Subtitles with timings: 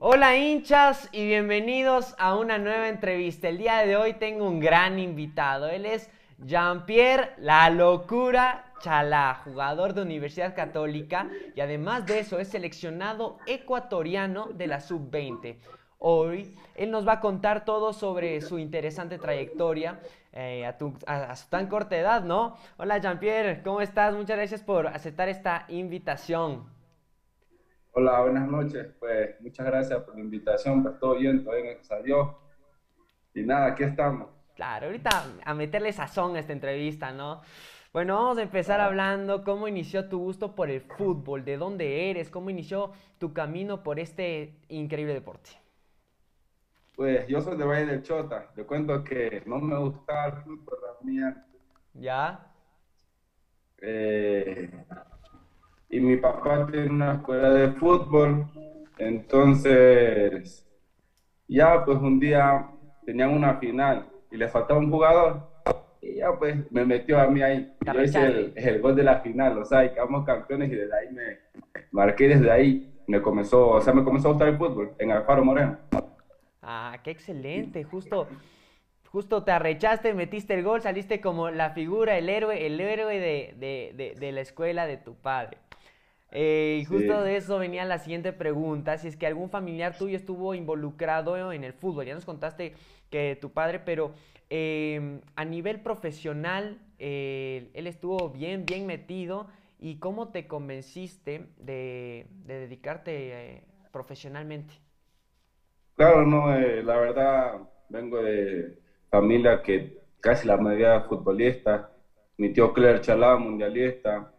[0.00, 3.48] Hola hinchas y bienvenidos a una nueva entrevista.
[3.48, 5.70] El día de hoy tengo un gran invitado.
[5.70, 6.10] Él es
[6.44, 14.48] Jean-Pierre La Locura Chalá, jugador de Universidad Católica y además de eso es seleccionado ecuatoriano
[14.48, 15.56] de la sub-20.
[16.00, 20.00] Hoy él nos va a contar todo sobre su interesante trayectoria
[20.34, 22.58] eh, a, tan corta edad, ¿no?
[22.76, 24.12] Hola Jean-Pierre, ¿cómo estás?
[24.14, 26.71] Muchas gracias por aceptar esta invitación.
[27.94, 28.86] Hola, buenas noches.
[28.98, 30.82] Pues muchas gracias por la invitación.
[30.82, 32.38] Pues todo bien, todo bien, salió.
[33.34, 34.30] Y nada, aquí estamos.
[34.56, 35.10] Claro, ahorita
[35.44, 37.42] a meterle sazón a esta entrevista, ¿no?
[37.92, 42.30] Bueno, vamos a empezar hablando cómo inició tu gusto por el fútbol, de dónde eres,
[42.30, 45.50] cómo inició tu camino por este increíble deporte.
[46.96, 48.50] Pues yo soy de Valle del Chota.
[48.54, 51.46] Te cuento que no me gustaba el fútbol, la mía.
[51.92, 52.46] ¿Ya?
[53.82, 54.70] Eh,
[55.92, 58.46] y mi papá tiene una escuela de fútbol.
[58.96, 60.66] Entonces,
[61.46, 62.66] ya pues un día
[63.04, 65.42] tenían una final y le faltaba un jugador.
[66.00, 67.70] Y ya pues me metió a mí ahí.
[67.84, 70.96] Yo hice el, el, gol de la final, o sea, y quedamos campeones y desde
[70.96, 71.38] ahí me
[71.90, 72.90] marqué desde ahí.
[73.06, 75.76] Me comenzó, o sea, me comenzó a gustar el fútbol en Alfaro Moreno.
[76.62, 78.28] Ah, qué excelente, justo,
[79.10, 83.54] justo te arrechaste, metiste el gol, saliste como la figura, el héroe, el héroe de,
[83.58, 85.58] de, de, de la escuela de tu padre.
[86.32, 87.22] Eh, y justo sí.
[87.22, 91.64] de eso venía la siguiente pregunta, si es que algún familiar tuyo estuvo involucrado en
[91.64, 92.06] el fútbol.
[92.06, 92.74] Ya nos contaste
[93.10, 94.14] que tu padre, pero
[94.50, 99.46] eh, a nivel profesional, eh, él estuvo bien, bien metido.
[99.78, 104.74] ¿Y cómo te convenciste de, de dedicarte profesionalmente?
[105.96, 108.78] Claro, no, eh, la verdad vengo de
[109.10, 111.90] familia que casi la mayoría futbolista.
[112.38, 114.32] Mi tío Claire Chalá, mundialista.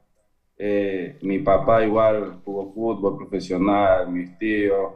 [0.57, 4.93] Eh, mi papá igual jugó fútbol profesional, mis tíos.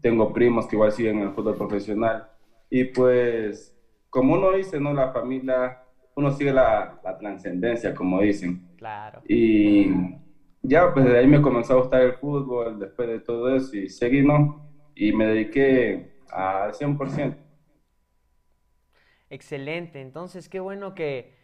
[0.00, 2.28] Tengo primos que igual siguen en el fútbol profesional.
[2.70, 3.76] Y pues,
[4.10, 4.92] como uno dice, ¿no?
[4.92, 5.78] La familia,
[6.14, 8.62] uno sigue la, la trascendencia, como dicen.
[8.76, 9.22] Claro.
[9.28, 9.90] Y
[10.62, 13.88] ya, pues de ahí me comenzó a gustar el fútbol, después de todo eso, y
[13.88, 14.62] seguí, ¿no?
[14.94, 17.36] y me dediqué al 100%.
[19.30, 21.34] Excelente, entonces qué bueno que,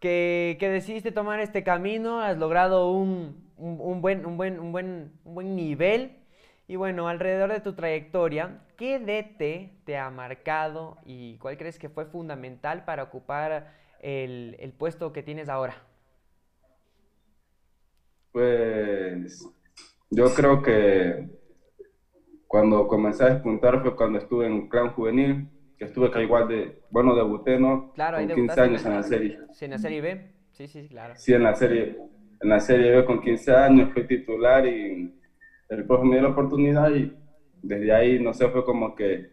[0.00, 4.72] que, que, decidiste tomar este camino, has logrado un, un, un, buen, un, buen, un,
[4.72, 6.16] buen, un buen nivel
[6.68, 11.88] y bueno, alrededor de tu trayectoria, ¿qué DT te ha marcado y cuál crees que
[11.88, 15.76] fue fundamental para ocupar el, el puesto que tienes ahora?
[18.32, 19.48] Pues
[20.10, 21.28] yo creo que
[22.46, 26.80] cuando comencé a despuntar fue cuando estuve en Clan Juvenil, que estuve acá igual de,
[26.90, 27.92] bueno, debuté, ¿no?
[27.94, 29.38] Claro, con 15 años en la serie.
[29.52, 31.14] Sí, en la serie B, sí, sí, claro.
[31.16, 31.96] Sí, en la serie,
[32.40, 35.12] en la serie B con 15 años fui titular y
[35.68, 37.12] el profe me dio la oportunidad y
[37.62, 39.26] desde ahí, no sé, fue como que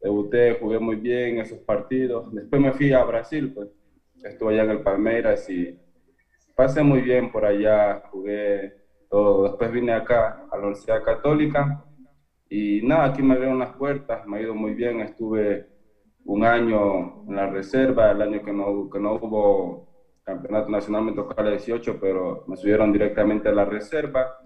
[0.00, 2.32] debuté, jugué muy bien esos partidos.
[2.32, 3.68] Después me fui a Brasil, pues
[4.22, 5.76] estuve allá en el Palmeiras y
[6.54, 8.72] pasé muy bien por allá, jugué
[9.10, 9.48] todo.
[9.48, 11.84] Después vine acá a la Universidad Católica
[12.56, 15.66] y nada, aquí me abrieron las puertas, me ha ido muy bien, estuve
[16.24, 19.88] un año en la reserva, el año que no, que no hubo
[20.22, 24.36] campeonato nacional me tocó a la 18, pero me subieron directamente a la reserva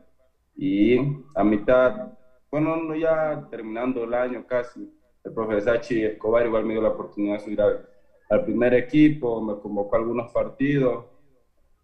[0.57, 0.97] y
[1.35, 2.15] a mitad,
[2.51, 4.91] bueno, ya terminando el año casi,
[5.23, 7.87] el profesor Sachi Escobar igual me dio la oportunidad de subir al,
[8.31, 11.05] al primer equipo, me convocó a algunos partidos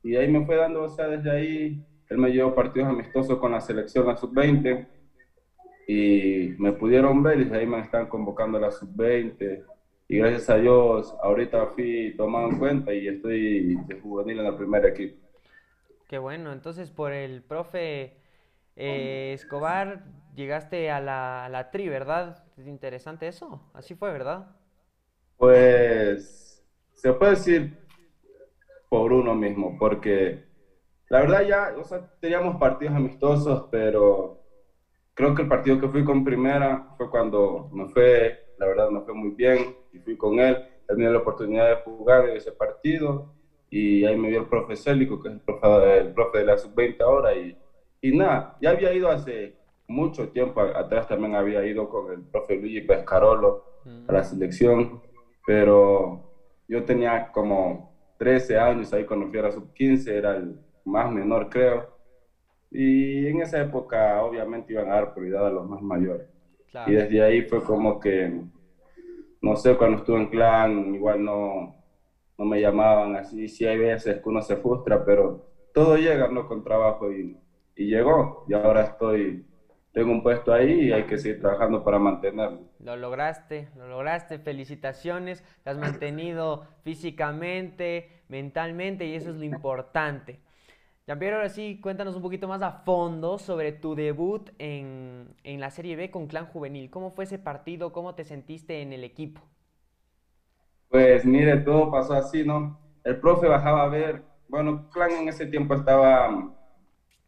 [0.03, 3.53] y ahí me fue dando, o sea, desde ahí él me llevó partidos amistosos con
[3.53, 4.94] la selección a sub-20
[5.87, 9.65] y me pudieron ver y ahí me están convocando a la sub-20
[10.09, 14.57] y gracias a Dios ahorita fui tomado en cuenta y estoy de juvenil en el
[14.57, 15.17] primer equipo.
[16.09, 18.19] Qué bueno, entonces por el profe
[18.77, 22.45] eh, Escobar llegaste a la, a la tri, ¿verdad?
[22.57, 24.57] Es interesante eso, así fue, ¿verdad?
[25.37, 26.63] Pues
[26.95, 27.79] se puede decir
[28.89, 30.45] por uno mismo, porque
[31.09, 34.44] la verdad ya, o sea, teníamos partidos amistosos, pero
[35.15, 39.01] creo que el partido que fui con primera fue cuando me fue, la verdad me
[39.01, 40.59] fue muy bien y fui con él.
[40.97, 43.33] Dio la oportunidad de jugar ese partido
[43.71, 46.59] y ahí me vio el profe Célico, que es el profe, el profe de la
[46.59, 47.35] sub-20 ahora.
[47.35, 47.57] Y,
[48.03, 49.57] y nada, ya había ido hace
[49.89, 54.11] mucho tiempo atrás, también había ido con el profe Luigi Pescarolo mm.
[54.11, 55.01] a la selección,
[55.47, 56.31] pero
[56.69, 61.49] yo tenía como 13 años ahí cuando fui a la sub-15, era el más menor
[61.49, 61.94] creo
[62.75, 66.27] y en esa época, obviamente, iban a dar prioridad a los más mayores.
[66.71, 66.91] Claro.
[66.91, 68.43] Y desde ahí fue como que,
[69.41, 71.77] no sé, cuando estuve en clan, igual no,
[72.37, 73.49] no me llamaban así.
[73.49, 76.49] Sí hay veces que uno se frustra, pero todo llega, ¿no?
[76.49, 77.37] Con trabajo y,
[77.77, 78.45] y llegó.
[78.49, 79.45] Y ahora estoy,
[79.93, 82.61] tengo un puesto ahí y hay que seguir trabajando para mantenerlo.
[82.81, 90.41] Lo lograste, lo lograste, felicitaciones, te has mantenido físicamente, mentalmente y eso es lo importante.
[91.07, 95.71] Jean-Pierre, ahora sí, cuéntanos un poquito más a fondo sobre tu debut en, en la
[95.71, 96.91] Serie B con Clan Juvenil.
[96.91, 97.93] ¿Cómo fue ese partido?
[97.93, 99.43] ¿Cómo te sentiste en el equipo?
[100.89, 102.79] Pues mire, todo pasó así, ¿no?
[103.03, 106.55] El profe bajaba a ver, bueno, Clan en ese tiempo estaba,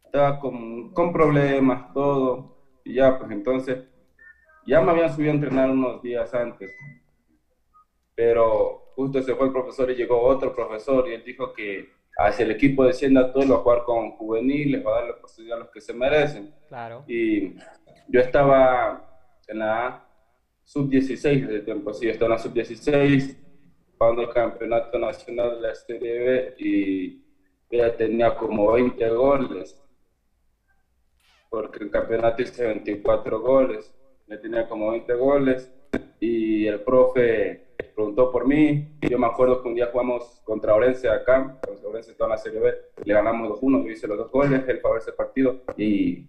[0.05, 2.51] estaba con, con problemas, todo,
[2.83, 3.85] y ya, pues entonces,
[4.67, 6.71] ya me habían subido a entrenar unos días antes,
[8.15, 12.45] pero justo se fue el profesor y llegó otro profesor y él dijo que hacia
[12.45, 15.69] el equipo descienda todo, va a jugar con juveniles, va a darle oportunidad a los
[15.69, 16.53] que se merecen.
[16.67, 17.03] Claro.
[17.07, 17.55] Y
[18.07, 19.07] yo estaba
[19.47, 20.03] en la
[20.63, 23.37] sub-16 de tiempo, sí, estaba en la sub-16
[23.97, 27.23] jugando el campeonato nacional de la Serie B y
[27.71, 29.79] ya tenía como 20 goles,
[31.49, 33.93] porque el campeonato hice 24 goles,
[34.27, 35.71] ya tenía como 20 goles
[36.19, 38.97] y el profe preguntó por mí.
[39.01, 42.59] Yo me acuerdo que un día jugamos contra Orense acá, contra Orense toda la Serie
[42.59, 42.73] B,
[43.03, 46.27] le ganamos 2-1, yo hice los dos goles, él fue a ver ese partido y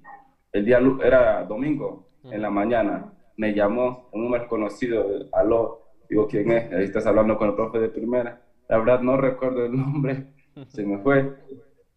[0.52, 6.50] el día era domingo, en la mañana, me llamó un número conocido, aló, Digo, ¿quién
[6.50, 6.72] es?
[6.72, 8.40] Ahí estás hablando con el profe de primera.
[8.68, 10.26] La verdad no recuerdo el nombre,
[10.68, 11.34] se me fue.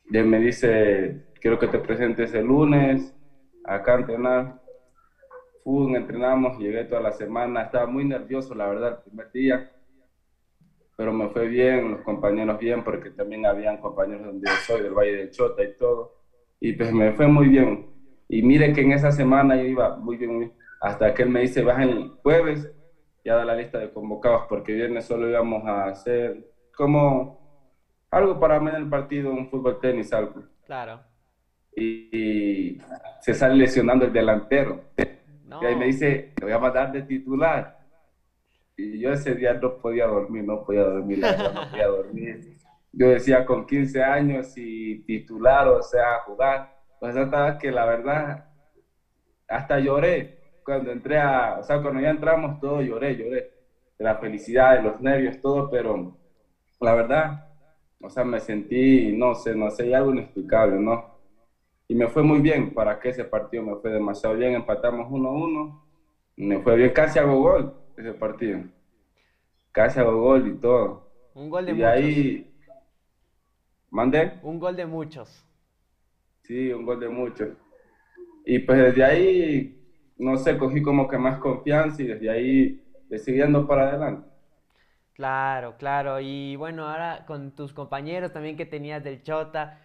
[0.09, 3.15] Y él me dice, quiero que te presentes el lunes
[3.63, 4.60] acá a entrenar.
[5.63, 9.71] Fui, entrenamos, llegué toda la semana, estaba muy nervioso, la verdad, el primer día.
[10.97, 14.93] Pero me fue bien, los compañeros bien, porque también habían compañeros donde yo soy, del
[14.93, 16.15] Valle de Chota y todo.
[16.59, 17.87] Y pues me fue muy bien.
[18.27, 21.63] Y mire que en esa semana yo iba muy bien, hasta que él me dice,
[21.63, 22.71] vas el jueves
[23.23, 27.39] ya da la lista de convocados, porque viernes solo íbamos a hacer como
[28.09, 30.43] algo para mí en el partido, un fútbol tenis, algo.
[30.65, 31.01] Claro.
[31.75, 32.79] Y,
[33.21, 34.81] se sale lesionando el delantero.
[35.59, 37.75] Y ahí me dice, te voy a mandar de titular.
[38.77, 42.57] Y yo ese día no podía dormir, no podía dormir, no podía dormir.
[42.93, 46.67] Yo decía con 15 años y titular, o sea, jugar.
[46.99, 48.43] Pues estaba que la verdad,
[49.47, 50.31] hasta lloré
[50.63, 53.49] cuando entré a, o sea, cuando ya entramos, todo lloré, lloré,
[53.97, 56.15] de la felicidad, de los nervios, todo, pero
[56.79, 57.31] la verdad,
[58.01, 61.10] o sea, me sentí, no sé, no sé, algo inexplicable, ¿no?
[61.91, 65.77] Y me fue muy bien, para que ese partido me fue demasiado bien, empatamos 1-1,
[66.37, 68.61] me fue bien, casi hago gol ese partido,
[69.73, 71.03] casi hago gol y todo.
[71.33, 71.89] Un gol de y muchos.
[71.89, 72.47] ahí,
[73.89, 74.31] mandé.
[74.41, 75.45] Un gol de muchos.
[76.43, 77.49] Sí, un gol de muchos.
[78.45, 79.75] Y pues desde ahí
[80.17, 82.79] no sé, cogí como que más confianza y desde ahí
[83.09, 84.29] decidí para adelante.
[85.13, 86.21] Claro, claro.
[86.21, 89.77] Y bueno, ahora con tus compañeros también que tenías del Chota,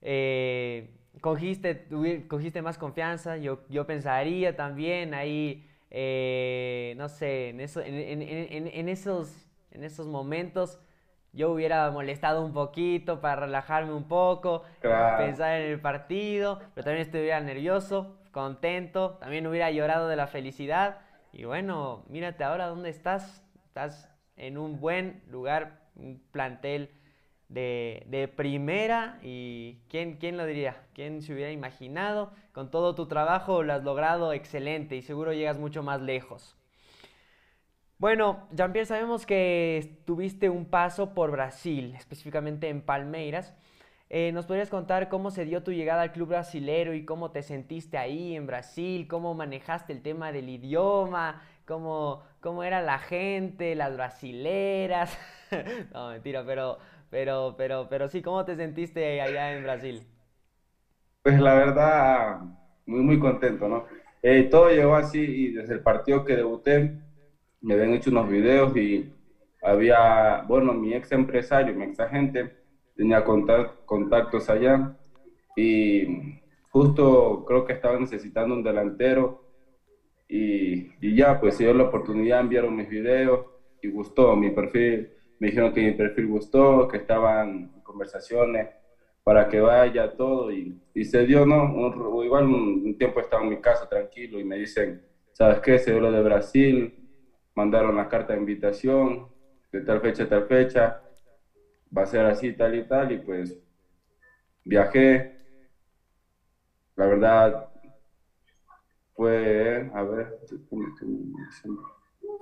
[0.00, 0.88] eh,
[1.20, 1.86] cogiste,
[2.28, 3.36] cogiste más confianza.
[3.36, 10.78] Yo, yo pensaría también ahí, eh, no sé, en, eso, en, esos, en esos momentos
[11.32, 17.06] yo hubiera molestado un poquito para relajarme un poco, pensar en el partido, pero también
[17.06, 20.98] estuviera nervioso contento, también hubiera llorado de la felicidad.
[21.32, 23.44] Y bueno, mírate ahora dónde estás.
[23.66, 26.90] Estás en un buen lugar, un plantel
[27.50, 29.18] de, primera.
[29.22, 30.82] ¿Y ¿quién, quién lo diría?
[30.94, 32.32] ¿Quién se hubiera imaginado?
[32.52, 36.56] Con todo tu trabajo lo has logrado excelente y seguro llegas mucho más lejos.
[37.98, 43.54] Bueno, Jean-Pierre, sabemos que tuviste un paso por Brasil, específicamente en Palmeiras.
[44.08, 47.42] Eh, ¿Nos podrías contar cómo se dio tu llegada al club brasilero y cómo te
[47.42, 49.06] sentiste ahí en Brasil?
[49.06, 51.42] ¿Cómo manejaste el tema del idioma?
[51.66, 55.16] ¿Cómo, cómo era la gente, las brasileras?
[55.92, 56.78] no, mentira, pero,
[57.10, 60.06] pero, pero, pero sí, ¿cómo te sentiste allá en Brasil?
[61.22, 62.40] Pues la verdad,
[62.86, 63.84] muy, muy contento, ¿no?
[64.22, 66.92] Eh, todo llegó así y desde el partido que debuté
[67.62, 69.10] me habían hecho unos videos y
[69.62, 72.52] había, bueno, mi ex empresario, mi ex agente,
[72.96, 73.24] tenía
[73.86, 74.92] contactos allá
[75.56, 76.06] y
[76.70, 79.40] justo creo que estaba necesitando un delantero
[80.28, 83.46] y, y ya, pues se dio la oportunidad, enviaron mis videos
[83.80, 88.68] y gustó mi perfil, me dijeron que mi perfil gustó, que estaban conversaciones
[89.24, 92.22] para que vaya todo y, se dio, ¿no?
[92.22, 95.00] igual un, tiempo estaba en mi casa tranquilo y me dicen,
[95.32, 95.78] ¿sabes qué?
[95.78, 96.94] Se dio de Brasil,
[97.54, 99.26] mandaron la carta de invitación
[99.72, 100.96] de tal fecha a tal fecha
[101.96, 103.56] va a ser así, tal y tal, y pues
[104.64, 105.30] viajé.
[106.96, 107.68] La verdad,
[109.14, 110.38] fue, a ver,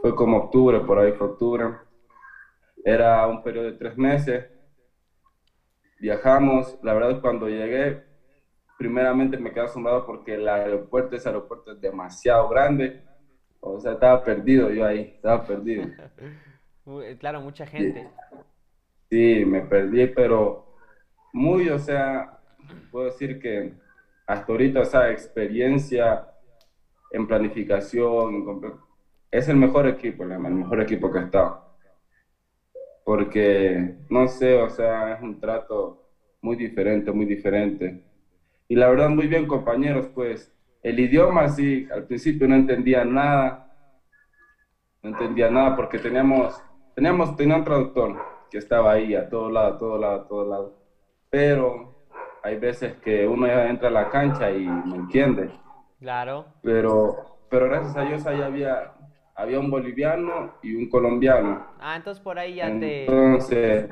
[0.01, 1.65] fue como octubre, por ahí fue octubre.
[2.85, 4.47] Era un periodo de tres meses.
[6.01, 8.01] Viajamos, la verdad cuando llegué
[8.79, 12.97] primeramente me quedé asombrado porque el aeropuerto, ese aeropuerto es demasiado grande.
[13.61, 15.85] O sea, estaba perdido yo ahí, estaba perdido.
[17.19, 18.09] claro, mucha gente.
[19.11, 20.65] Sí, me perdí, pero
[21.33, 22.31] muy, o sea,
[22.91, 23.73] puedo decir que
[24.27, 26.25] hasta ahorita esa experiencia
[27.11, 28.79] en planificación,
[29.31, 31.68] es el mejor equipo, el mejor equipo que he estado.
[33.09, 35.97] Porque, no sé, o sea, es un trato
[36.43, 37.97] muy diferente, muy diferente.
[38.69, 43.63] Y la verdad, muy bien, compañeros, pues el idioma sí, al principio no entendía nada,
[45.03, 46.55] no entendía nada porque teníamos,
[46.95, 48.15] teníamos, tenía un traductor
[48.51, 50.75] que estaba ahí a todo lado, a todo lado, a todo lado.
[51.31, 51.95] Pero
[52.43, 55.49] hay veces que uno ya entra a la cancha y no entiende.
[55.99, 56.51] Claro.
[56.61, 57.17] Pero,
[57.49, 58.93] pero gracias a Dios ahí había,
[59.39, 61.65] había un boliviano y un colombiano.
[61.79, 63.03] Ah, entonces por ahí ya te...
[63.03, 63.89] Entonces...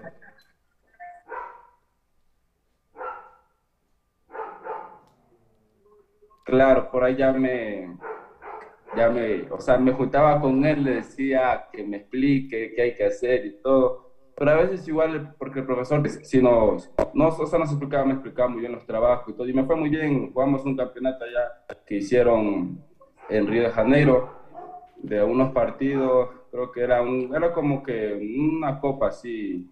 [6.44, 7.96] Claro, por ahí ya me,
[8.96, 12.94] ya me, o sea, me juntaba con él, le decía que me explique qué hay
[12.94, 14.12] que hacer y todo.
[14.36, 18.14] Pero a veces igual, porque el profesor, si nos, no, o sea, nos explicaba, me
[18.14, 19.48] explicaba muy bien los trabajos y todo.
[19.48, 22.80] Y me fue muy bien, jugamos un campeonato allá que hicieron
[23.28, 24.35] en Río de Janeiro,
[25.06, 29.64] de unos partidos, creo que era, un, era como que una copa así,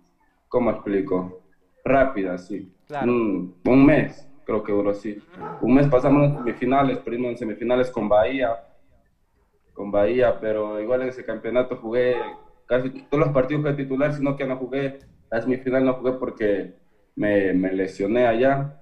[0.49, 1.41] ¿cómo explico?
[1.85, 2.71] Rápida, así.
[3.03, 5.19] Un, un mes creo que duró así.
[5.61, 8.57] Un mes pasamos en semifinales, perdimos en semifinales con Bahía,
[9.73, 12.17] con Bahía, pero igual en ese campeonato jugué
[12.67, 14.99] casi todos los partidos fue titular, sino que no jugué,
[15.31, 16.71] la semifinal no jugué porque
[17.17, 18.73] me, me lesioné allá,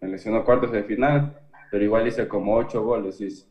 [0.00, 1.32] me lesionó cuartos de final,
[1.70, 3.46] pero igual hice como ocho goles.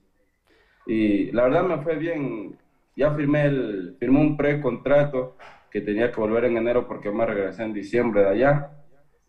[0.85, 2.55] Y la verdad me fue bien,
[2.95, 5.35] ya firmé, el, firmé un precontrato
[5.71, 8.69] que tenía que volver en enero porque me regresé en diciembre de allá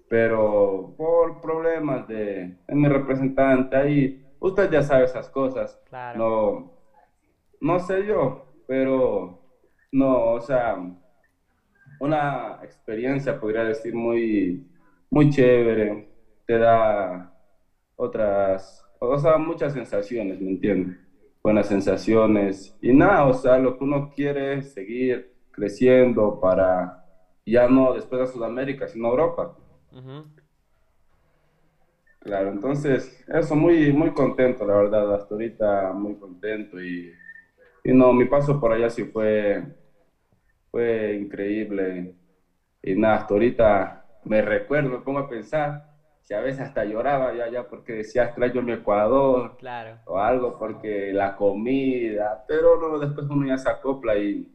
[0.08, 5.78] pero por problemas de, mi representante ahí, usted ya sabe esas cosas.
[6.14, 6.72] No,
[7.60, 9.40] no sé yo, pero
[9.92, 10.76] no, o sea,
[12.00, 14.64] una experiencia, podría decir, muy,
[15.10, 16.08] muy chévere,
[16.46, 17.32] te da
[17.96, 20.96] otras, o sea, muchas sensaciones, ¿me entiendes?
[21.46, 22.74] Buenas sensaciones.
[22.80, 26.98] Y nada, o sea, lo que uno quiere es seguir creciendo para,
[27.44, 29.54] ya no después de Sudamérica, sino Europa.
[32.18, 37.12] Claro, entonces, eso, muy, muy contento, la verdad, hasta ahorita muy contento y,
[37.84, 39.62] y no, mi paso por allá sí fue,
[40.72, 42.12] fue increíble
[42.82, 45.80] y nada, hasta ahorita me recuerdo, me pongo a pensar,
[46.26, 50.00] si a veces hasta lloraba ya, ya porque decía extraño mi Ecuador claro.
[50.06, 54.52] o algo porque la comida, pero no, después uno ya se acopla y,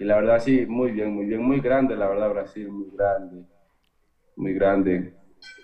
[0.00, 3.44] y la verdad sí, muy bien, muy bien, muy grande la verdad Brasil, muy grande
[4.36, 5.14] muy grande.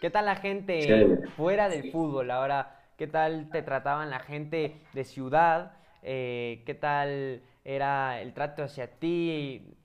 [0.00, 2.31] ¿Qué tal la gente fuera del fútbol?
[2.31, 5.73] Ahora, ¿qué tal te trataban la gente de ciudad?
[6.02, 9.76] Eh, ¿Qué tal era el trato hacia ti?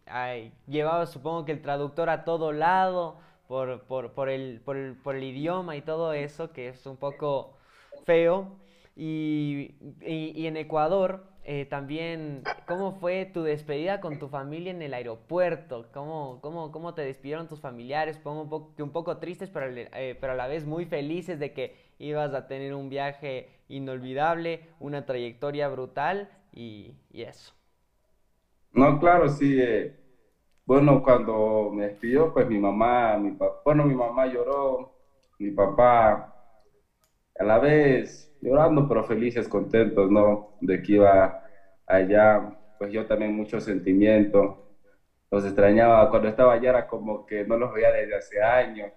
[0.67, 3.17] llevabas, supongo que el traductor a todo lado
[3.47, 6.97] por, por, por, el, por, el, por el idioma y todo eso, que es un
[6.97, 7.57] poco
[8.05, 8.57] feo.
[8.95, 14.81] Y, y, y en Ecuador, eh, también, ¿cómo fue tu despedida con tu familia en
[14.81, 15.85] el aeropuerto?
[15.93, 18.19] ¿Cómo, cómo, cómo te despidieron tus familiares?
[18.25, 21.75] un poco, un poco tristes, pero, eh, pero a la vez muy felices de que
[21.99, 27.53] ibas a tener un viaje inolvidable, una trayectoria brutal y, eso.
[28.71, 29.55] No, claro, sí.
[29.61, 29.93] Eh,
[30.65, 34.91] bueno, cuando me despidió, pues mi mamá, mi papá, bueno, mi mamá lloró,
[35.39, 36.33] mi papá
[37.37, 40.47] a la vez llorando, pero felices, contentos, ¿no?
[40.59, 41.37] De que iba
[41.85, 42.41] allá,
[42.77, 44.61] pues yo también mucho sentimiento.
[45.31, 48.91] Los extrañaba, cuando estaba allá era como que no los veía desde hace años.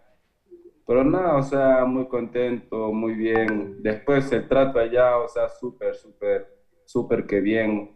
[0.86, 3.76] Pero nada, o sea, muy contento, muy bien.
[3.82, 6.46] Después el trato allá, o sea, súper, súper,
[6.84, 7.90] súper que bien.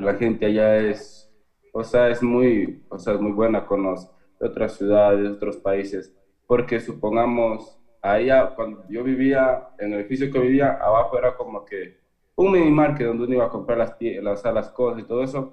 [0.00, 1.30] La gente allá es,
[1.72, 5.30] o sea, es muy, o sea, es muy buena con los de otras ciudades, de
[5.30, 6.14] otros países.
[6.46, 11.98] Porque supongamos, ahí cuando yo vivía, en el edificio que vivía, abajo era como que
[12.36, 15.52] un mini market donde uno iba a comprar las, las, las cosas y todo eso.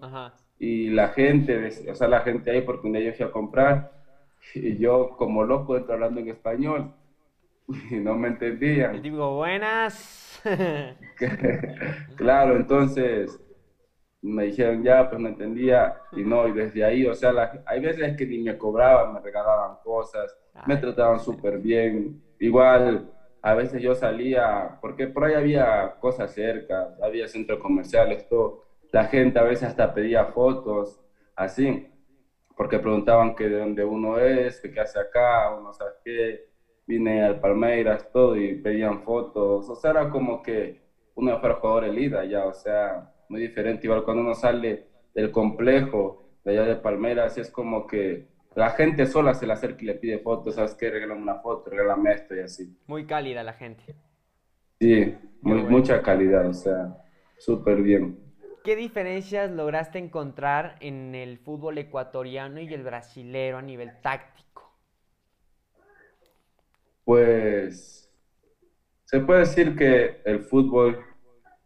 [0.59, 3.91] Y la gente, o sea, la gente ahí, porque un día yo fui a comprar
[4.53, 6.93] y yo como loco entro hablando en español
[7.91, 8.95] y no me entendían.
[8.95, 10.41] Y digo, buenas.
[12.15, 13.39] claro, entonces
[14.21, 17.31] me dijeron ya, pues no entendía y no, y desde ahí, o sea,
[17.65, 20.35] hay veces que ni me cobraban, me regalaban cosas,
[20.65, 23.11] me trataban súper bien Igual,
[23.41, 28.63] a veces yo salía, porque por ahí había cosas cerca, había centros comerciales, todo.
[28.91, 30.99] La gente a veces hasta pedía fotos,
[31.35, 31.85] así,
[32.55, 36.45] porque preguntaban que de dónde uno es, qué hace acá, uno sabe qué.
[36.88, 40.81] vine al Palmeiras, todo, y pedían fotos, o sea, era como que
[41.15, 46.25] uno fuera jugador elite ya, o sea, muy diferente, igual cuando uno sale del complejo
[46.43, 49.93] de allá de Palmeiras, es como que la gente sola se le acerca y le
[49.95, 50.89] pide fotos, ¿sabes qué?
[50.89, 52.75] Regálame una foto, regálame esto y así.
[52.88, 53.95] Muy cálida la gente.
[54.79, 56.98] Sí, muy, mucha calidad, o sea,
[57.38, 58.17] súper bien.
[58.63, 64.74] ¿Qué diferencias lograste encontrar en el fútbol ecuatoriano y el brasilero a nivel táctico?
[67.05, 68.09] Pues
[69.05, 71.03] se puede decir que el fútbol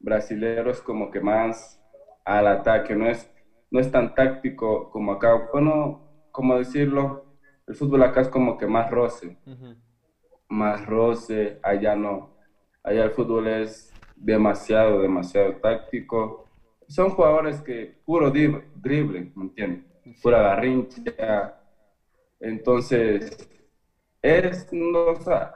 [0.03, 1.79] brasilero es como que más
[2.24, 3.27] al ataque, no es,
[3.72, 5.50] no es tan táctico como acá.
[5.51, 7.25] Bueno, como decirlo,
[7.65, 9.36] el fútbol acá es como que más roce,
[10.48, 12.31] más roce, allá no.
[12.83, 16.43] Allá el fútbol es demasiado, demasiado táctico
[16.88, 19.83] son jugadores que puro drible, ¿me entiendes?
[20.22, 21.53] Pura garrincha.
[22.39, 23.29] Entonces,
[24.22, 25.51] es, no, o sea,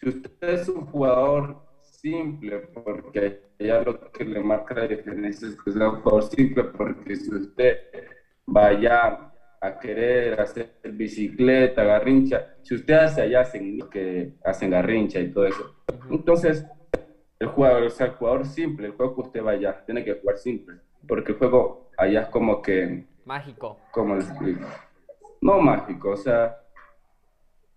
[0.00, 1.63] si usted es un jugador
[2.04, 6.64] simple, porque ya lo que le marca la diferencia es que es un jugador simple,
[6.64, 7.78] porque si usted
[8.44, 15.32] vaya a querer hacer bicicleta, garrincha, si usted hace allá, hacen que hacen garrincha y
[15.32, 15.76] todo eso.
[16.10, 16.66] Entonces,
[17.38, 20.36] el jugador, o sea, el jugador simple, el juego que usted vaya, tiene que jugar
[20.36, 23.06] simple, porque el juego allá es como que...
[23.24, 23.78] Mágico.
[23.92, 24.66] ¿Cómo le explico?
[25.40, 26.58] No mágico, o sea,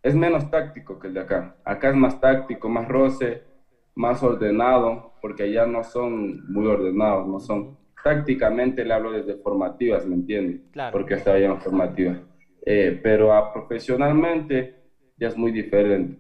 [0.04, 1.56] es menos táctico que el de acá.
[1.64, 3.48] Acá es más táctico, más roce,
[3.98, 7.78] más ordenado, porque allá no son muy ordenados, no son...
[8.04, 10.62] Tácticamente le hablo desde formativas, ¿me entiende?
[10.72, 10.94] Claro.
[10.94, 12.20] Porque está allá en formativas.
[12.66, 14.76] Eh, pero a profesionalmente
[15.18, 16.18] ya es muy diferente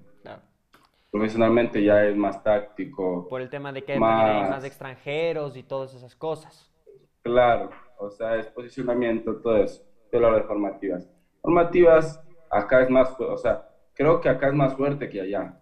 [1.11, 3.27] profesionalmente ya es más táctico.
[3.27, 6.71] Por el tema de que hay más extranjeros y todas esas cosas.
[7.23, 7.69] Claro,
[7.99, 9.83] o sea, es posicionamiento, todo eso.
[10.11, 11.09] Yo lo hablo de formativas.
[11.41, 15.59] Formativas, acá es más, o sea, creo que acá es más fuerte que allá.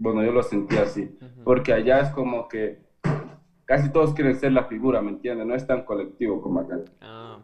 [0.00, 1.14] Bueno, yo lo sentí así,
[1.44, 2.78] porque allá es como que
[3.66, 5.46] casi todos quieren ser la figura, ¿me entiendes?
[5.46, 6.78] No es tan colectivo como acá.
[7.02, 7.38] Ah.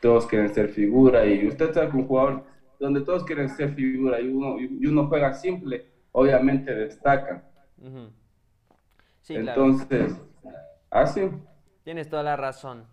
[0.00, 2.42] Todos quieren ser figura y usted está con un jugador
[2.80, 7.44] donde todos quieren ser figura y uno, y uno juega simple, obviamente destaca.
[9.20, 10.20] sí, Entonces,
[10.90, 11.30] así.
[11.84, 12.86] Tienes toda la razón.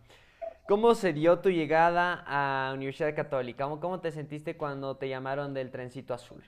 [0.67, 3.63] ¿Cómo se dio tu llegada a Universidad Católica?
[3.63, 6.43] ¿Cómo, ¿Cómo, te sentiste cuando te llamaron del trencito azul?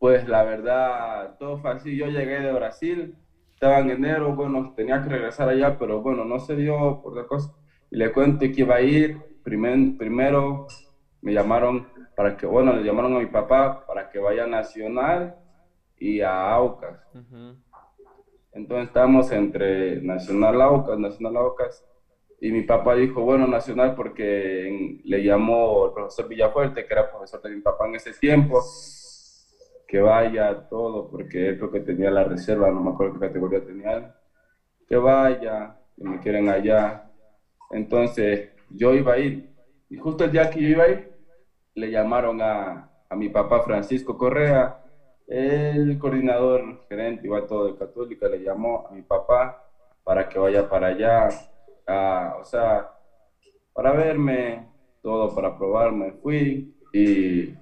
[0.00, 1.94] Pues la verdad, todo fue así.
[1.94, 3.14] Yo llegué de Brasil,
[3.52, 7.26] estaba en enero, bueno, tenía que regresar allá, pero bueno, no se dio por la
[7.26, 7.54] cosa.
[7.90, 10.66] Y le cuento que iba a ir primero
[11.20, 11.86] me llamaron
[12.16, 15.36] para que, bueno, le llamaron a mi papá para que vaya a Nacional
[15.98, 16.98] y a Aucas.
[18.52, 21.84] Entonces estábamos entre Nacional Aucas, Nacional Aucas,
[22.40, 27.42] y mi papá dijo, bueno, Nacional porque le llamó el profesor Villafuerte, que era profesor
[27.42, 28.62] de mi papá en ese tiempo,
[29.90, 33.60] que vaya todo, porque es lo que tenía la reserva, no me acuerdo qué categoría
[33.60, 34.14] tenía
[34.86, 37.02] que vaya, que me quieren allá.
[37.70, 39.48] Entonces yo iba a ir,
[39.88, 41.08] y justo el día que yo iba a ir,
[41.74, 44.76] le llamaron a, a mi papá Francisco Correa,
[45.26, 49.56] el coordinador gerente, igual todo de Católica, le llamó a mi papá
[50.04, 51.28] para que vaya para allá,
[52.40, 52.86] o sea,
[53.72, 54.68] para verme,
[55.02, 56.12] todo para probarme.
[56.22, 57.54] Fui y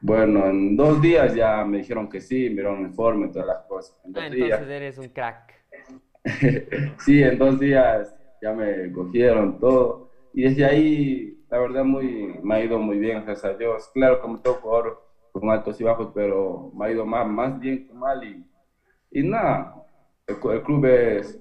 [0.00, 3.96] bueno, en dos días ya me dijeron que sí, me dieron informe, todas las cosas.
[4.14, 5.54] ah, entonces eres un crack.
[7.04, 10.10] sí, en dos días ya me cogieron todo.
[10.32, 13.90] Y desde ahí la verdad muy, me ha ido muy bien, gracias a Dios.
[13.92, 17.86] Claro, como todo jugador, con altos y bajos, pero me ha ido más, más bien
[17.86, 18.22] que mal.
[18.22, 18.44] Y,
[19.10, 19.74] y nada,
[20.26, 21.40] el, club es,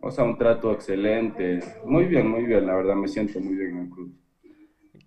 [0.00, 1.60] o sea, un trato excelente.
[1.84, 4.14] Muy bien, muy bien, la verdad me siento muy bien en el club.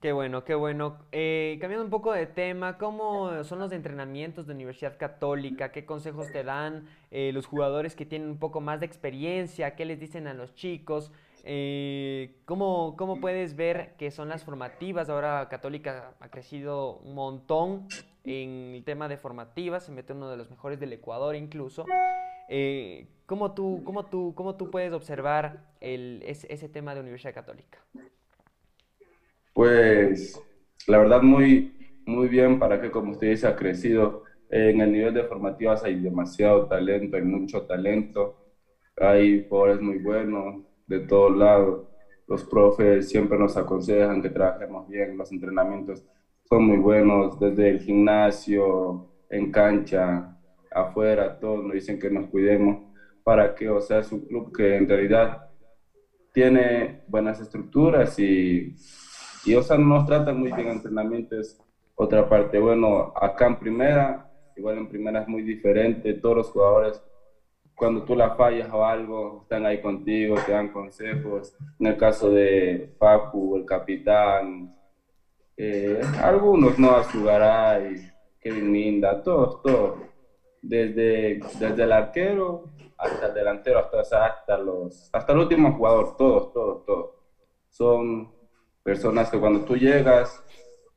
[0.01, 0.97] Qué bueno, qué bueno.
[1.11, 5.73] Eh, cambiando un poco de tema, ¿cómo son los entrenamientos de Universidad Católica?
[5.73, 9.75] ¿Qué consejos te dan eh, los jugadores que tienen un poco más de experiencia?
[9.75, 11.11] ¿Qué les dicen a los chicos?
[11.43, 15.09] Eh, ¿cómo, ¿cómo, puedes ver que son las formativas?
[15.09, 17.87] Ahora Católica ha crecido un montón
[18.23, 21.85] en el tema de formativas, se mete uno de los mejores del Ecuador incluso.
[22.47, 27.33] Eh, ¿cómo, tú, cómo, tú, ¿Cómo tú puedes observar el, ese, ese, tema de Universidad
[27.33, 27.79] Católica?
[29.53, 30.39] Pues
[30.87, 31.73] la verdad muy,
[32.05, 34.23] muy bien para que, como usted dice, ha crecido.
[34.49, 38.35] En el nivel de formativas hay demasiado talento, hay mucho talento,
[38.97, 41.87] hay jugadores muy buenos, de todos lados.
[42.27, 46.03] Los profes siempre nos aconsejan que trabajemos bien, los entrenamientos
[46.45, 50.35] son muy buenos, desde el gimnasio, en cancha,
[50.71, 52.83] afuera, todos nos dicen que nos cuidemos
[53.23, 55.43] para que, sea, es un club que en realidad
[56.33, 58.73] tiene buenas estructuras y,
[59.45, 61.57] y o sea, nos tratan muy bien entrenamientos,
[61.95, 67.01] Otra parte, bueno, acá en primera, igual en primera es muy diferente, todos los jugadores,
[67.75, 71.55] cuando tú la fallas o algo, están ahí contigo, te dan consejos.
[71.79, 74.75] En el caso de Facu, el capitán,
[75.55, 76.91] eh, algunos, ¿no?
[76.91, 77.95] Azugaray,
[78.39, 79.99] Kevin Minda, todos, todos.
[80.61, 82.65] Desde, desde el arquero
[82.97, 87.11] hasta el delantero, hasta, hasta, los, hasta el último jugador, todos, todos, todos.
[87.69, 88.38] Son
[88.83, 90.43] personas que cuando tú llegas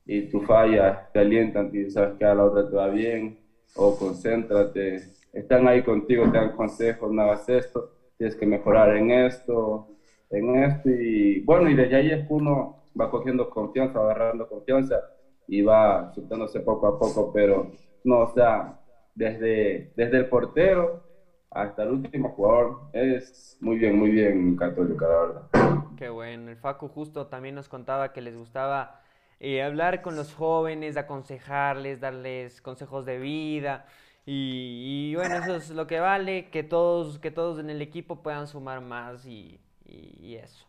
[0.04, 3.38] y tú fallas, te alientan y sabes que a la otra te va bien,
[3.74, 9.10] o concéntrate, están ahí contigo, te dan consejos, no hagas esto, tienes que mejorar en
[9.10, 9.86] esto,
[10.30, 15.00] en esto, y bueno, y desde ahí es que uno va cogiendo confianza, agarrando confianza
[15.46, 17.70] y va soltándose poco a poco, pero
[18.04, 18.78] no, o sea,
[19.14, 21.02] desde, desde el portero
[21.50, 22.80] hasta el último jugador.
[22.92, 25.81] Es muy bien, muy bien católica, la verdad.
[26.10, 26.50] Bueno.
[26.50, 29.02] El Facu justo también nos contaba que les gustaba
[29.40, 33.86] eh, hablar con los jóvenes, aconsejarles, darles consejos de vida.
[34.24, 38.46] Y, bueno, eso es lo que vale, que todos, que todos en el equipo puedan
[38.46, 40.64] sumar más y, eso.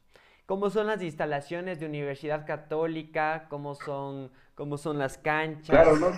[0.47, 3.45] ¿Cómo son las instalaciones de Universidad Católica?
[3.49, 5.69] ¿Cómo son, cómo son las canchas?
[5.69, 6.11] Claro, no,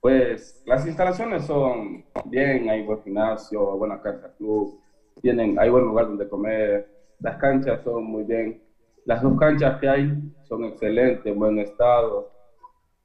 [0.00, 4.80] Pues las instalaciones son bien, hay buen gimnasio, buena cancha club,
[5.20, 6.86] tienen, hay buen lugar donde comer,
[7.20, 8.60] las canchas son muy bien,
[9.04, 10.12] las dos canchas que hay
[10.48, 12.30] son excelentes, en buen estado,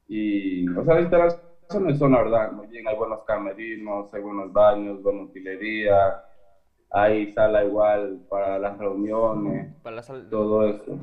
[0.08, 4.52] y, o sea, las instalaciones son la verdad muy bien, hay buenos camerinos, hay buenos
[4.54, 6.16] baños, buena utilería,
[6.92, 10.98] hay sala igual para las reuniones, para todo eso.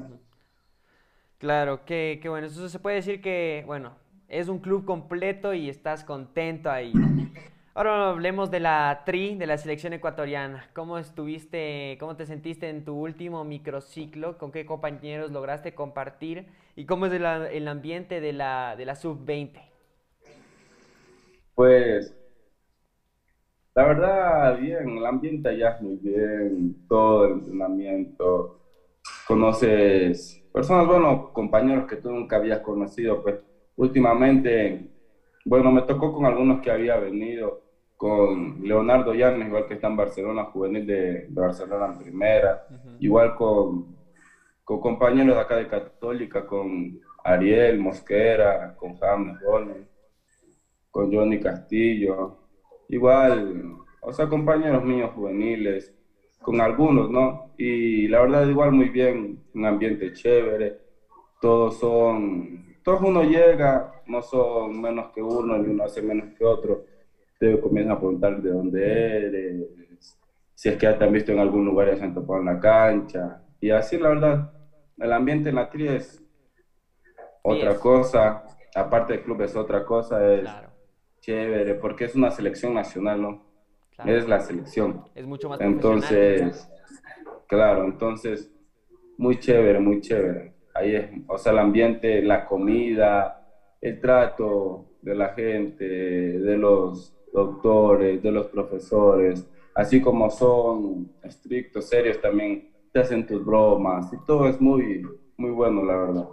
[1.38, 3.96] Claro, qué, qué bueno, eso se puede decir que, bueno,
[4.29, 6.92] es un club completo y estás contento ahí.
[7.74, 10.68] Ahora hablemos de la tri, de la selección ecuatoriana.
[10.74, 14.37] ¿Cómo estuviste, cómo te sentiste en tu último microciclo?
[14.37, 16.44] ¿Con qué compañeros lograste compartir?
[16.76, 19.58] ¿Y cómo es el, ambiente de la, de la sub-20?
[21.54, 22.14] Pues,
[23.74, 28.61] la verdad, bien, el ambiente allá es muy bien, todo el entrenamiento.
[29.26, 33.42] Conoces personas, bueno, compañeros que tú nunca habías conocido, pues
[33.76, 34.91] últimamente,
[35.44, 37.61] bueno, me tocó con algunos que había venido,
[37.96, 42.61] con Leonardo Llanes, igual que está en Barcelona, juvenil de, Barcelona en primera,
[42.98, 43.96] igual con,
[44.64, 49.88] con compañeros de acá de Católica, con Ariel Mosquera, con James Ronen,
[50.90, 52.38] con Johnny Castillo,
[52.88, 55.92] igual, o sea, compañeros míos juveniles,
[56.40, 57.52] con algunos, ¿no?
[57.57, 60.76] Y la verdad, igual muy bien, un ambiente chévere,
[61.40, 66.44] todos son todos uno llega, no son menos que uno, ni uno hace menos que
[66.44, 66.84] otro.
[67.38, 70.18] Te comienzan a preguntar de dónde eres,
[70.54, 72.46] si es que ya te han visto en algún lugar y se han topado en
[72.46, 73.42] la cancha.
[73.60, 74.52] Y así, la verdad,
[74.98, 76.22] el ambiente en la tri es
[77.42, 80.48] otra cosa, aparte del club es otra cosa, es
[81.20, 83.44] chévere, porque es una selección nacional, ¿no?
[84.04, 85.04] Es la selección.
[85.14, 86.68] Es mucho más Entonces,
[87.46, 88.50] claro, entonces,
[89.18, 93.46] muy chévere, muy chévere ahí es, o sea, el ambiente, la comida,
[93.80, 101.88] el trato de la gente, de los doctores, de los profesores, así como son estrictos,
[101.88, 105.02] serios también, te hacen tus bromas y todo es muy,
[105.37, 106.28] muy bueno, la verdad.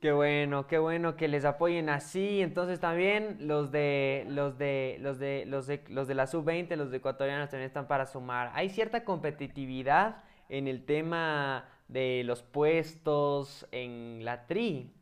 [0.00, 2.42] Qué bueno, qué bueno que les apoyen así.
[2.42, 6.90] Entonces también los de los de los de los de los de la sub-20, los
[6.90, 8.50] de ecuatorianos también están para sumar.
[8.52, 14.92] Hay cierta competitividad en el tema de los puestos en la tri?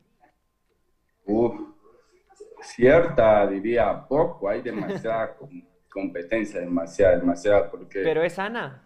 [1.25, 1.53] Uf,
[2.61, 5.37] cierta, diría poco, hay demasiada
[5.89, 8.01] competencia, demasiada, demasiada, porque...
[8.01, 8.83] Pero es sana.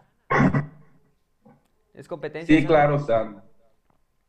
[1.93, 2.55] Es competencia.
[2.55, 3.43] Sí, claro, sana.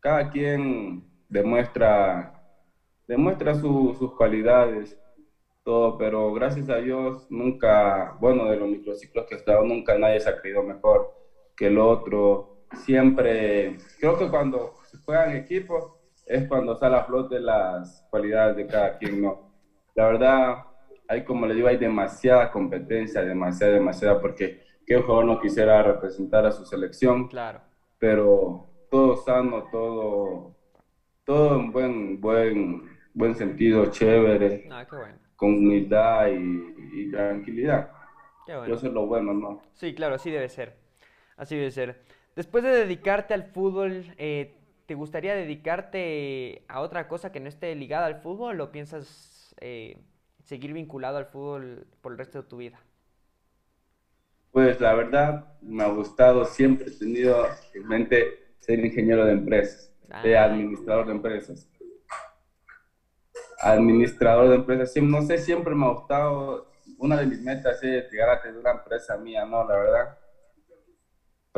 [0.00, 2.32] Cada quien demuestra,
[3.06, 4.98] demuestra sus cualidades,
[5.64, 10.20] todo, pero gracias a Dios nunca, bueno, de los microciclos que he estado, nunca nadie
[10.20, 11.12] se ha creído mejor
[11.54, 15.92] que el otro siempre, creo que cuando se juegan equipos
[16.26, 19.52] es cuando sale a flote las cualidades de cada quien, ¿no?
[19.94, 20.64] La verdad,
[21.08, 26.46] hay como le digo, hay demasiada competencia, demasiada, demasiada, porque qué jugador no quisiera representar
[26.46, 27.60] a su selección, claro.
[27.98, 30.56] pero todo sano, todo,
[31.24, 35.18] todo en buen, buen, buen sentido, chévere, ah, qué bueno.
[35.34, 37.90] con humildad y, tranquilidad.
[38.46, 38.74] Qué bueno.
[38.74, 39.62] Eso es lo bueno, ¿no?
[39.74, 40.76] Sí, claro, así debe ser,
[41.36, 42.02] así debe ser.
[42.38, 44.54] Después de dedicarte al fútbol, eh,
[44.86, 49.98] ¿te gustaría dedicarte a otra cosa que no esté ligada al fútbol o piensas eh,
[50.44, 52.78] seguir vinculado al fútbol por el resto de tu vida?
[54.52, 59.92] Pues la verdad, me ha gustado, siempre he tenido en mente ser ingeniero de empresas.
[60.22, 61.68] de Ah, administrador de empresas.
[63.60, 68.30] Administrador de empresas, no sé, siempre me ha gustado, una de mis metas es llegar
[68.30, 70.18] a tener una empresa mía, no, la verdad.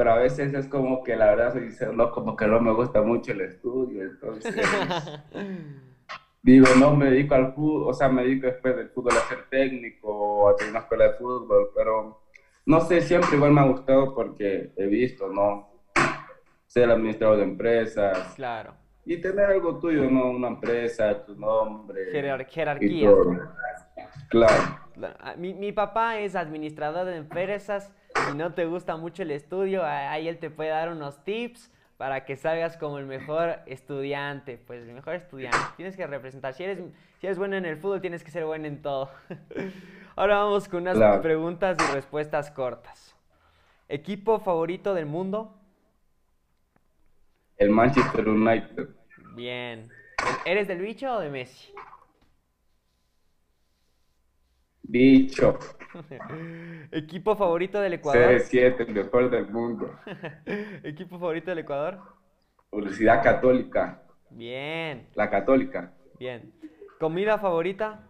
[0.01, 2.73] Pero a veces es como que la verdad soy sincero, no, como que no me
[2.73, 4.55] gusta mucho el estudio, entonces
[6.43, 9.45] digo, no me dedico al fútbol, o sea, me dedico después del fútbol a ser
[9.51, 12.23] técnico o a tener una escuela de fútbol, pero
[12.65, 15.69] no sé, siempre igual me ha gustado porque he visto, ¿no?
[16.67, 18.73] Ser administrador de empresas claro.
[19.05, 20.31] y tener algo tuyo, ¿no?
[20.31, 23.07] Una empresa, tu nombre Jerar- y jerarquía.
[23.07, 23.37] todo.
[24.31, 27.93] Claro, La- Mi, mi papá es administrador de empresas.
[28.29, 32.25] Si no te gusta mucho el estudio, ahí él te puede dar unos tips para
[32.25, 34.59] que salgas como el mejor estudiante.
[34.59, 35.59] Pues el mejor estudiante.
[35.77, 36.55] Tienes que representar.
[36.55, 36.79] Si eres,
[37.21, 39.11] si eres bueno en el fútbol, tienes que ser bueno en todo.
[40.17, 41.23] Ahora vamos con unas Claro.
[41.23, 43.15] preguntas y respuestas cortas.
[43.89, 45.57] ¿Equipo favorito del mundo?
[47.59, 48.89] el Manchester United,
[49.37, 49.91] Bien.
[50.45, 51.73] ¿Eres del bicho o de Messi?
[54.83, 55.59] bicho,
[56.93, 58.33] ¿Equipo favorito del Ecuador?
[58.33, 59.91] CR7, el mejor del mundo,
[60.83, 61.99] ¿Equipo favorito del Ecuador?
[62.73, 65.07] Universidad Católica, Bien.
[65.15, 66.53] la Católica, Bien.
[66.99, 68.07] ¿Comida favorita?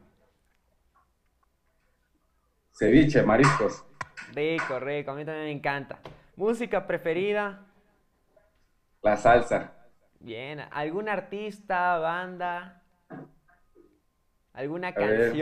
[2.72, 3.84] ceviche, mariscos,
[4.34, 5.10] Rico, rico.
[5.10, 5.98] A mí también me encanta.
[6.36, 7.66] ¿Música preferida?
[9.02, 9.72] la salsa.
[10.20, 10.60] Bien.
[10.70, 12.82] ¿Algún artista, banda?
[14.52, 15.32] ¿Alguna ver.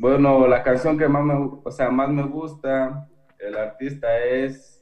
[0.00, 1.34] Bueno, la canción que más me,
[1.64, 4.80] o sea, más me gusta, el artista es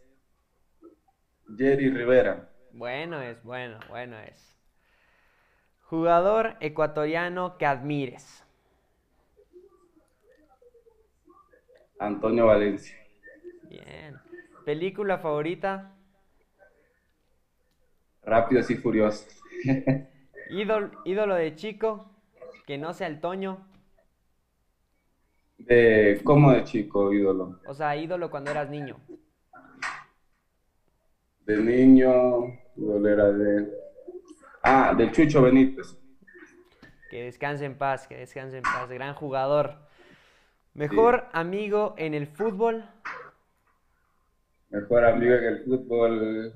[1.57, 4.55] Jerry Rivera, Bueno es, bueno, bueno es.
[5.85, 8.45] Jugador ecuatoriano que admires.
[11.99, 12.95] Antonio Valencia,
[13.63, 14.21] Bien.
[14.67, 15.97] ¿Película favorita?
[18.23, 19.41] Rápidos y Furiosos.
[20.51, 22.11] Ídol, ídolo de chico,
[22.67, 23.67] que no sea el Toño.
[25.59, 27.61] De, ¿cómo de chico, ídolo?
[27.67, 29.01] O sea, ídolo cuando eras niño.
[31.45, 33.73] De niño, ídolo era de...
[34.63, 35.97] Ah, de Chucho Benítez.
[37.11, 38.89] Que descanse en paz, que descanse en paz.
[38.91, 39.87] Gran jugador.
[40.75, 42.85] Mejor amigo en el fútbol.
[44.71, 46.55] Mejor amigo en el fútbol.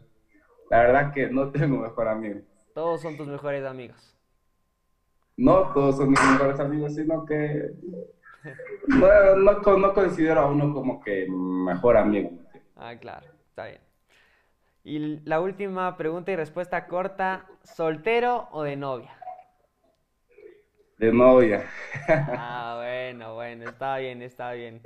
[0.68, 2.40] La verdad que no tengo mejor amigo.
[2.74, 4.16] Todos son tus mejores amigos.
[5.36, 7.70] No todos son mis mejores amigos, sino que
[8.88, 12.30] no, no, co- no considero a uno como que mejor amigo.
[12.76, 13.80] Ah, claro, está bien.
[14.84, 19.10] Y la última pregunta y respuesta corta, ¿soltero o de novia?
[20.98, 21.64] De novia.
[22.32, 24.82] Ah, bueno, bueno, está bien, está bien.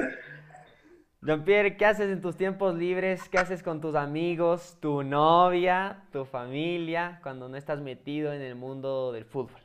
[1.22, 3.28] Jean-Pierre, ¿qué haces en tus tiempos libres?
[3.28, 8.54] ¿Qué haces con tus amigos, tu novia, tu familia, cuando no estás metido en el
[8.54, 9.60] mundo del fútbol?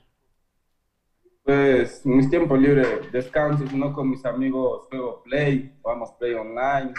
[1.49, 6.93] Pues mis tiempos libres, descanso, si no con mis amigos juego Play, jugamos Play online,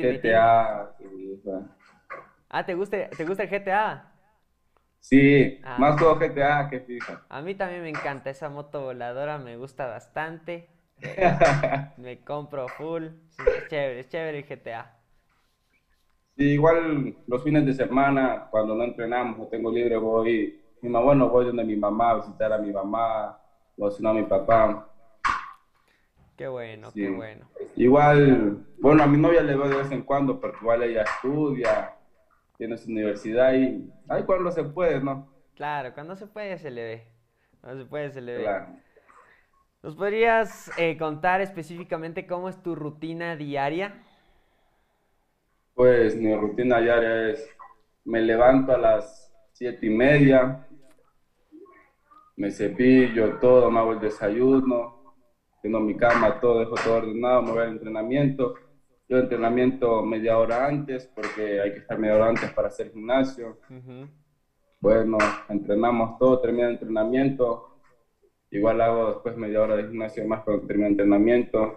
[0.00, 0.20] El Team.
[0.20, 0.90] GTA.
[0.98, 1.60] y, o sea,
[2.50, 4.04] Ah, ¿te gusta, te gusta el GTA?
[5.00, 5.78] Sí, Ah.
[5.78, 7.22] más juego GTA que FIFA.
[7.30, 10.68] A mí también me encanta esa moto voladora, me gusta bastante.
[11.98, 13.08] Me compro full.
[13.28, 14.90] Sí, es chévere, es chévere el GTA.
[16.36, 21.04] Sí, igual los fines de semana, cuando no entrenamos o tengo libre, voy, mi mamá,
[21.06, 23.36] bueno, voy donde mi mamá a visitar a mi mamá,
[23.80, 24.88] a mi papá.
[26.36, 27.02] Qué bueno, Sí.
[27.02, 27.46] qué bueno.
[27.76, 31.94] Igual, bueno, a mi novia le veo de vez en cuando, porque igual ella estudia,
[32.56, 35.28] tiene su universidad y ahí cuando se puede, ¿no?
[35.54, 37.08] Claro, cuando se puede se le ve.
[37.60, 38.42] Cuando se puede se le ve.
[38.44, 38.66] Claro.
[39.82, 44.02] ¿Nos podrías eh, contar específicamente cómo es tu rutina diaria?
[45.74, 47.48] Pues mi rutina diaria es,
[48.04, 50.66] me levanto a las siete y media,
[52.38, 54.94] me cepillo todo, me hago el desayuno,
[55.60, 58.54] tengo mi cama, todo, dejo todo ordenado, me voy al entrenamiento.
[59.08, 63.58] Yo entrenamiento media hora antes, porque hay que estar media hora antes para hacer gimnasio.
[63.68, 64.08] Ujú.
[64.80, 67.64] Bueno, entrenamos todo, termina el entrenamiento.
[68.50, 71.74] Igual hago después media hora de gimnasio más cuando termina el entrenamiento.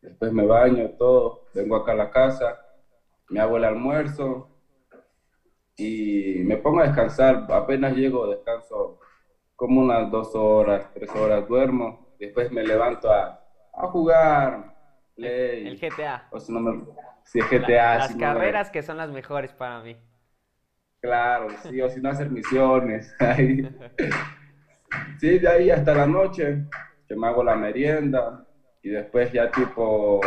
[0.00, 1.40] Después me baño, todo.
[1.52, 2.56] Vengo acá a la casa,
[3.28, 4.46] me hago el almuerzo
[5.76, 7.44] y me pongo a descansar.
[7.50, 8.96] Apenas llego, descanso
[9.60, 11.98] como unas dos horas, tres horas, duermo.
[12.18, 13.38] Después me levanto a,
[13.74, 14.64] a jugar,
[15.14, 15.66] play.
[15.68, 16.24] El GTA.
[16.30, 16.82] O si no me...
[17.24, 19.98] Si es La- GTA, las si no me- carreras que son las mejores para mí.
[21.02, 23.14] Claro, sí, o si no hacer misiones.
[23.18, 23.60] ahí.
[25.18, 26.56] Sí, de ahí hasta la noche,
[27.06, 28.42] que me hago la merienda
[28.82, 30.20] y después ya tipo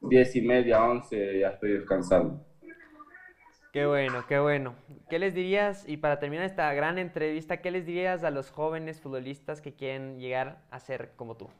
[0.00, 2.38] diez y media, once, ya estoy descansando.
[3.76, 4.74] Qué bueno, qué bueno.
[5.10, 9.02] ¿Qué les dirías, y para terminar esta gran entrevista, qué les dirías a los jóvenes
[9.02, 11.50] futbolistas que quieren llegar a ser como tú?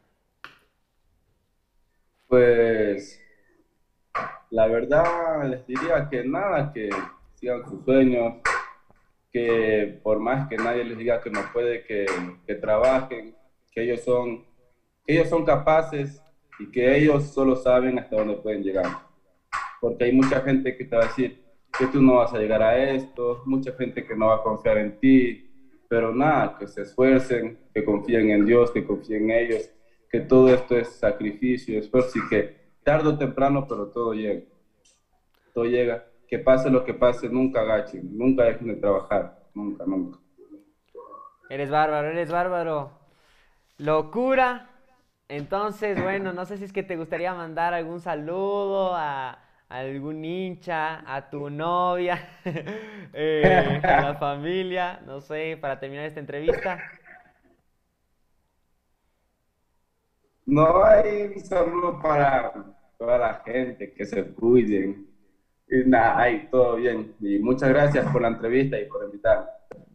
[2.26, 3.20] Pues
[4.48, 6.88] la verdad les diría que nada, que
[7.34, 8.36] sigan sus sueños,
[9.30, 12.06] que por más que nadie les diga que no puede, que,
[12.54, 13.36] trabajen,
[13.70, 14.42] que ellos son,
[15.06, 16.22] que ellos son capaces
[16.60, 18.86] y que ellos solo saben hasta dónde pueden llegar.
[19.82, 21.45] Porque hay mucha gente que te va a decir,
[21.78, 24.78] que tú no vas a llegar a esto, mucha gente que no va a confiar
[24.78, 25.48] en ti,
[25.88, 29.70] pero nada, que se esfuercen, que confíen en Dios, que confíen en ellos,
[30.10, 34.42] que todo esto es sacrificio, esfuerzo y que tarde o temprano, pero todo llega.
[35.52, 36.04] Todo llega.
[36.28, 40.18] Que pase lo que pase, nunca agachen, nunca dejen de trabajar, nunca, nunca.
[41.48, 42.90] Eres bárbaro, eres bárbaro.
[43.78, 44.70] Locura.
[45.28, 51.02] Entonces, bueno, no sé si es que te gustaría mandar algún saludo a, algún hincha,
[51.06, 52.28] a tu novia,
[53.12, 56.78] eh, a la familia, no sé, para terminar esta entrevista.
[60.44, 62.52] No hay saludo para
[62.98, 65.08] toda la gente, que se cuiden.
[65.68, 67.16] Y nada, ahí todo bien.
[67.20, 69.46] Y muchas gracias por la entrevista y por invitarme.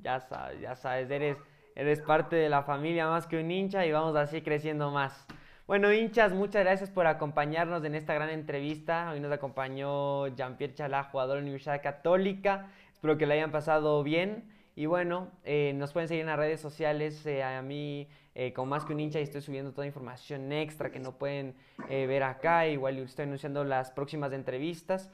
[0.01, 1.37] Ya sabes, ya sabes, eres,
[1.75, 5.25] eres parte de la familia más que un hincha y vamos así creciendo más.
[5.71, 9.09] Bueno, hinchas, muchas gracias por acompañarnos en esta gran entrevista.
[9.09, 12.67] Hoy nos acompañó Jean-Pierre Chalá, jugador de la Universidad Católica.
[12.91, 14.51] Espero que le hayan pasado bien.
[14.75, 17.25] Y bueno, eh, nos pueden seguir en las redes sociales.
[17.25, 20.99] Eh, a mí, eh, como más que un hincha, estoy subiendo toda información extra que
[20.99, 21.55] no pueden
[21.87, 22.67] ver acá.
[22.67, 25.09] Igual estoy anunciando las próximas entrevistas.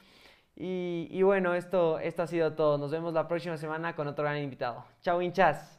[0.55, 2.79] Y, y bueno, esto, esto ha sido todo.
[2.79, 4.83] Nos vemos la próxima semana con otro gran invitado.
[5.03, 5.76] Chao, hinchas.